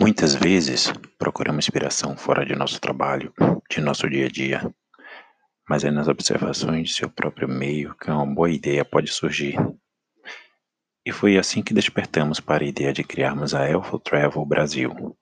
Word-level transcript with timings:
Muitas 0.00 0.34
vezes 0.34 0.90
procuramos 1.18 1.64
inspiração 1.66 2.16
fora 2.16 2.46
de 2.46 2.54
nosso 2.54 2.80
trabalho, 2.80 3.32
de 3.70 3.80
nosso 3.80 4.08
dia 4.08 4.26
a 4.26 4.28
dia, 4.28 4.74
mas 5.68 5.84
é 5.84 5.90
nas 5.90 6.08
observações 6.08 6.88
de 6.88 6.94
seu 6.94 7.10
próprio 7.10 7.46
meio 7.46 7.94
que 7.96 8.10
uma 8.10 8.26
boa 8.26 8.50
ideia 8.50 8.84
pode 8.84 9.12
surgir. 9.12 9.56
E 11.04 11.12
foi 11.12 11.36
assim 11.36 11.62
que 11.62 11.74
despertamos 11.74 12.40
para 12.40 12.64
a 12.64 12.66
ideia 12.66 12.92
de 12.92 13.04
criarmos 13.04 13.54
a 13.54 13.68
Elfo 13.68 13.98
Travel 13.98 14.44
Brasil. 14.46 15.16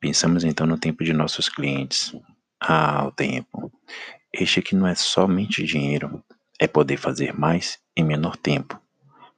Pensamos 0.00 0.42
então 0.42 0.66
no 0.66 0.78
tempo 0.78 1.04
de 1.04 1.12
nossos 1.12 1.48
clientes. 1.48 2.12
Ah, 2.60 3.06
o 3.06 3.12
tempo. 3.12 3.72
Este 4.32 4.58
aqui 4.58 4.74
não 4.74 4.86
é 4.86 4.94
somente 4.94 5.62
dinheiro, 5.62 6.22
é 6.58 6.66
poder 6.66 6.96
fazer 6.96 7.32
mais 7.32 7.78
em 7.96 8.04
menor 8.04 8.36
tempo, 8.36 8.80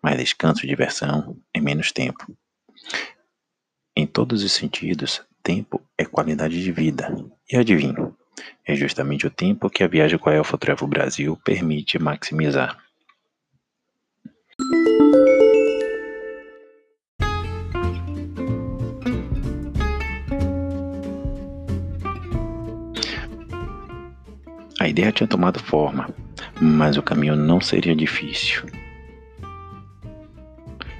mais 0.02 0.16
descanso 0.16 0.64
e 0.64 0.68
diversão 0.68 1.36
em 1.54 1.60
menos 1.60 1.92
tempo. 1.92 2.26
Todos 4.18 4.42
os 4.42 4.50
sentidos, 4.50 5.22
tempo 5.44 5.80
é 5.96 6.04
qualidade 6.04 6.60
de 6.60 6.72
vida. 6.72 7.14
E 7.48 7.56
adivinhe, 7.56 7.94
é 8.66 8.74
justamente 8.74 9.28
o 9.28 9.30
tempo 9.30 9.70
que 9.70 9.84
a 9.84 9.86
viagem 9.86 10.18
com 10.18 10.28
a 10.28 10.34
Elfo 10.34 10.58
Travel 10.58 10.88
Brasil 10.88 11.38
permite 11.44 12.00
maximizar. 12.00 12.76
A 24.80 24.88
ideia 24.88 25.12
tinha 25.12 25.28
tomado 25.28 25.60
forma, 25.60 26.12
mas 26.60 26.96
o 26.96 27.02
caminho 27.04 27.36
não 27.36 27.60
seria 27.60 27.94
difícil. 27.94 28.64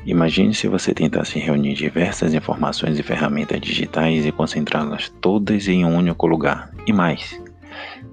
Imagine 0.08 0.54
se 0.54 0.66
você 0.68 0.94
tentasse 0.94 1.38
reunir 1.38 1.74
diversas 1.74 2.32
informações 2.32 2.98
e 2.98 3.02
ferramentas 3.02 3.60
digitais 3.60 4.24
e 4.24 4.32
concentrá-las 4.32 5.10
todas 5.20 5.68
em 5.68 5.84
um 5.84 5.94
único 5.94 6.26
lugar. 6.26 6.70
E 6.86 6.94
mais, 6.94 7.38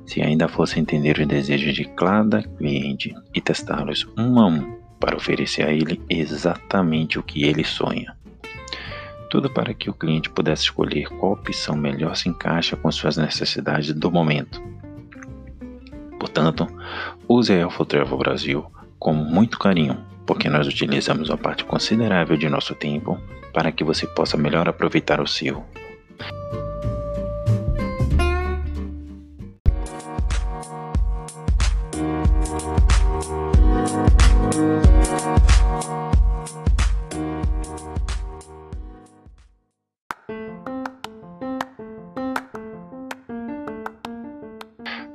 se 0.06 0.22
ainda 0.22 0.50
fosse 0.50 0.78
entender 0.78 1.18
os 1.18 1.26
desejos 1.26 1.73
de 1.73 1.86
cada 1.86 2.44
cliente 2.44 3.16
e 3.34 3.40
testá-los 3.40 4.06
um 4.18 4.38
a 4.42 4.46
um 4.46 4.78
para 5.00 5.16
oferecer 5.16 5.66
a 5.66 5.72
ele 5.72 6.02
exatamente 6.10 7.18
o 7.18 7.23
que 7.23 7.46
ele 7.46 7.64
sonha. 7.64 8.14
Tudo 9.30 9.50
para 9.50 9.73
que 9.73 9.90
o 9.90 9.94
cliente 9.94 10.30
pudesse 10.30 10.64
escolher 10.64 11.08
qual 11.08 11.32
opção 11.32 11.78
melhor 11.78 12.18
se 12.18 12.28
encaixa 12.28 12.76
com 12.76 12.92
suas 12.92 13.16
necessidades 13.16 13.94
do 13.94 14.12
momento. 14.12 14.62
Portanto, 16.20 16.68
use 17.26 17.54
a 17.54 17.56
Elfo 17.56 17.86
Travel 17.86 18.18
Brasil 18.18 18.66
com 19.00 19.14
muito 19.14 19.58
carinho, 19.58 19.98
porque 20.26 20.50
nós 20.50 20.68
utilizamos 20.68 21.30
uma 21.30 21.38
parte 21.38 21.64
considerável 21.64 22.36
de 22.36 22.50
nosso 22.50 22.73
tempo 22.76 23.20
para 23.54 23.72
que 23.72 23.84
você 23.84 24.06
possa 24.08 24.36
melhor 24.38 24.67
aproveitar 24.67 25.22
o 25.22 25.28
seu. 25.28 25.64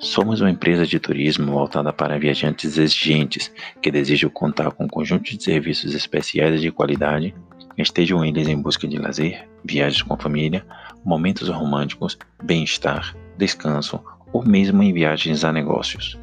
Somos 0.01 0.41
uma 0.41 0.51
empresa 0.51 0.87
de 0.87 0.99
turismo 0.99 1.53
voltada 1.53 1.93
para 1.93 2.19
viajantes 2.19 2.79
exigentes 2.79 3.53
que 3.83 3.91
desejam 3.91 4.31
contar 4.31 4.71
com 4.71 4.85
um 4.85 4.89
conjunto 4.89 5.37
de 5.37 5.45
serviços 5.45 5.95
especiais 5.95 6.63
de 6.63 6.71
qualidade, 6.71 7.35
estejam 7.77 8.25
eles 8.25 8.49
em 8.49 8.61
busca 8.61 8.89
de 8.89 8.97
lazer, 8.97 9.47
viagens 9.63 10.01
com 10.01 10.15
a 10.15 10.17
família, 10.17 10.65
momentos 11.05 11.51
românticos, 11.51 12.17
bem-estar, 12.43 13.15
descanso 13.37 14.03
ou 14.33 14.43
mesmo 14.43 14.83
em 14.83 14.91
viagens 14.91 15.45
a 15.45 15.53
negócios. 15.53 16.19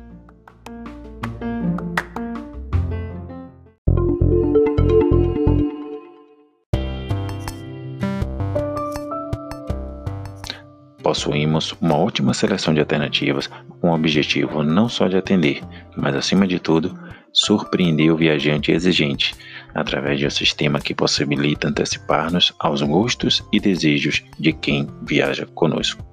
Possuímos 11.07 11.73
uma 11.79 11.95
ótima 11.95 12.34
seleção 12.34 12.73
de 12.73 12.81
alternativas 12.81 13.50
com 13.79 13.91
o 13.91 13.94
objetivo 13.94 14.62
não 14.62 14.90
só 14.90 15.07
de 15.07 15.16
atender, 15.16 15.62
mas 15.95 16.13
acima 16.13 16.45
de 16.45 16.59
tudo, 16.59 17.00
surpreender 17.31 18.12
o 18.12 18.18
viajante 18.18 18.73
exigente, 18.73 19.34
através 19.73 20.19
de 20.19 20.28
um 20.28 20.29
sistema 20.29 20.81
que 20.81 20.94
possibilita 20.94 21.69
antecipar-nos 21.69 22.53
aos 22.59 22.81
gostos 22.81 23.41
e 23.53 23.57
desejos 23.57 24.22
de 24.38 24.51
quem 24.51 24.85
viaja 25.03 25.46
conosco. 25.56 26.06